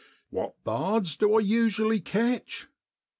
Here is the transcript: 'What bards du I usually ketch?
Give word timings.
'What 0.31 0.55
bards 0.63 1.15
du 1.15 1.35
I 1.35 1.41
usually 1.41 1.99
ketch? 1.99 2.67